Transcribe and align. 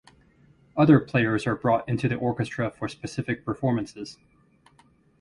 Other 0.75 0.99
players 0.99 1.45
are 1.45 1.55
brought 1.55 1.87
into 1.87 2.07
the 2.07 2.15
orchestra 2.15 2.71
for 2.71 2.87
specific 2.87 3.45
performances. 3.45 4.17